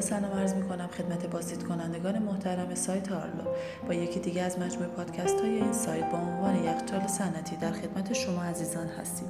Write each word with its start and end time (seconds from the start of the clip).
سلام 0.00 0.32
عرض 0.32 0.54
می 0.54 0.68
کنم 0.68 0.86
خدمت 0.86 1.26
بازدید 1.26 1.62
کنندگان 1.62 2.18
محترم 2.18 2.74
سایت 2.74 3.12
آرلو 3.12 3.44
با 3.88 3.94
یکی 3.94 4.20
دیگه 4.20 4.42
از 4.42 4.58
مجموع 4.58 4.86
پادکست 4.86 5.40
های 5.40 5.50
این 5.50 5.72
سایت 5.72 6.10
با 6.10 6.18
عنوان 6.18 6.64
یخچال 6.64 7.06
صنعتی 7.06 7.56
در 7.56 7.72
خدمت 7.72 8.12
شما 8.12 8.42
عزیزان 8.42 8.86
هستیم. 8.86 9.28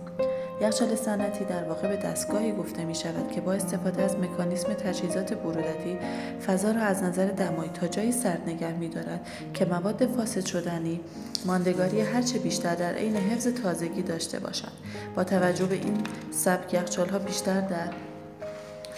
یخچال 0.60 0.94
صنعتی 0.94 1.44
در 1.44 1.64
واقع 1.64 1.88
به 1.88 1.96
دستگاهی 1.96 2.52
گفته 2.52 2.84
می 2.84 2.94
شود 2.94 3.32
که 3.32 3.40
با 3.40 3.52
استفاده 3.52 4.02
از 4.02 4.16
مکانیسم 4.16 4.74
تجهیزات 4.74 5.34
برودتی 5.34 5.98
فضا 6.46 6.70
را 6.70 6.80
از 6.80 7.02
نظر 7.02 7.26
دمایی 7.26 7.70
تا 7.70 7.86
جایی 7.86 8.12
سرد 8.12 8.42
نگه 8.46 8.72
می 8.72 8.88
دارد 8.88 9.26
که 9.54 9.64
مواد 9.64 10.06
فاسد 10.06 10.46
شدنی 10.46 11.00
ماندگاری 11.46 12.00
هرچه 12.00 12.38
بیشتر 12.38 12.74
در 12.74 12.94
عین 12.94 13.16
حفظ 13.16 13.46
تازگی 13.46 14.02
داشته 14.02 14.38
باشند 14.38 14.72
با 15.16 15.24
توجه 15.24 15.66
به 15.66 15.74
این 15.74 16.02
سبک 16.30 16.74
یخچال 16.74 17.08
ها 17.08 17.18
بیشتر 17.18 17.60
در 17.60 17.90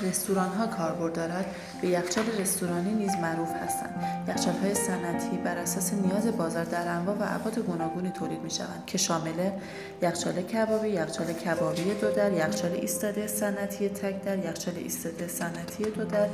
رستوران 0.03 0.49
ها 0.49 0.67
کاربرد 0.67 1.13
دارد. 1.13 1.47
به 1.83 1.89
یخچال 1.89 2.25
رستورانی 2.41 2.93
نیز 2.93 3.11
معروف 3.23 3.49
هستند. 3.49 4.25
یخچال 4.29 4.55
های 4.55 4.75
صنعتی 4.75 5.37
بر 5.37 5.57
اساس 5.57 5.93
نیاز 5.93 6.27
بازار 6.27 6.65
در 6.65 6.89
انواع 6.89 7.17
و 7.17 7.23
ابعاد 7.23 7.59
گوناگونی 7.59 8.11
تولید 8.11 8.43
می 8.43 8.51
شوند 8.51 8.83
که 8.87 8.99
شامل 8.99 9.51
یخچال 10.03 10.43
کبابی 10.43 10.89
یخچال 10.89 11.33
کبابی 11.33 11.95
دو 12.01 12.11
در 12.11 12.33
یخچال 12.33 12.73
ایستاده 12.73 13.27
صنعتی 13.27 13.89
تک 13.89 14.25
در 14.25 14.39
یخچال 14.39 14.75
ایستاده 14.77 15.29
صنعتی 15.29 15.85
دو 15.85 16.05
در 16.05 16.29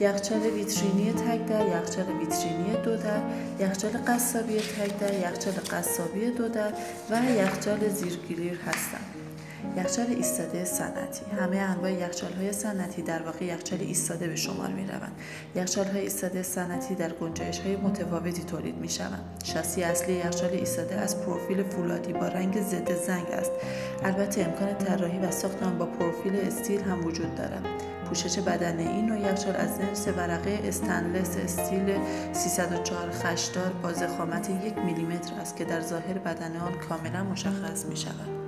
یخچال 0.00 0.40
ویترینی 0.40 1.12
تک 1.12 1.46
در 1.46 1.66
یخچال 1.66 2.06
ویترینی 2.06 2.76
دو 2.84 2.96
در 2.96 3.20
یخچال 3.60 3.90
قصابی 4.06 4.58
تک 4.58 4.98
در 4.98 5.14
یخچال 5.14 5.54
قصابی 5.54 6.30
دو 6.30 6.48
در 6.48 6.72
و 7.10 7.30
یخچال 7.30 7.88
زیرگیریر 7.88 8.58
هستند. 8.66 9.27
یخچال 9.76 10.06
ایستاده 10.06 10.64
صنعتی. 10.64 11.24
همه 11.40 11.56
انواع 11.56 11.92
یخچال 11.92 12.32
های 12.32 12.52
صنعتی 12.52 13.02
در 13.02 13.22
واقع 13.22 13.44
یخچال 13.44 13.80
ایستاده 13.80 14.28
به 14.28 14.36
شمار 14.36 14.68
می 14.68 14.86
روند 14.86 15.12
یخچال 15.54 15.86
های 15.86 16.00
ایستاده 16.00 16.42
صنعتی 16.42 16.94
در 16.94 17.12
گنجایش 17.12 17.58
های 17.58 17.76
متفاوتی 17.76 18.42
تولید 18.42 18.76
می 18.76 18.88
شوند 18.88 19.42
شاسی 19.44 19.82
اصلی 19.82 20.14
یخچال 20.14 20.50
ایستاده 20.50 20.94
از 20.94 21.22
پروفیل 21.22 21.62
فولادی 21.62 22.12
با 22.12 22.28
رنگ 22.28 22.62
ضد 22.62 22.92
زنگ 23.06 23.26
است. 23.30 23.50
البته 24.04 24.44
امکان 24.44 24.78
طراحی 24.78 25.18
و 25.18 25.30
ساخت 25.30 25.62
آن 25.62 25.78
با 25.78 25.86
پروفیل 25.86 26.36
استیل 26.36 26.80
هم 26.80 27.06
وجود 27.06 27.34
دارد. 27.34 27.62
پوشش 28.08 28.38
بدن 28.38 28.78
این 28.78 29.06
نوع 29.06 29.18
یخچال 29.18 29.56
از 29.56 29.78
جنس 29.78 30.08
ورقه 30.08 30.60
استنلس 30.64 31.36
استیل 31.36 31.98
304 32.32 33.10
خشدار 33.10 33.72
با 33.82 33.92
ضخامت 33.92 34.50
یک 34.50 34.78
میلیمتر 34.78 35.34
است 35.40 35.56
که 35.56 35.64
در 35.64 35.80
ظاهر 35.80 36.18
بدن 36.18 36.56
آن 36.56 36.72
کاملا 36.88 37.24
مشخص 37.24 37.84
می 37.84 37.96
شود. 37.96 38.47